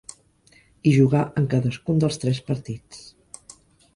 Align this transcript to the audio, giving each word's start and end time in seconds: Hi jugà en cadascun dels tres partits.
Hi 0.85 0.93
jugà 0.95 1.19
en 1.41 1.45
cadascun 1.51 2.01
dels 2.03 2.19
tres 2.23 2.39
partits. 2.47 3.05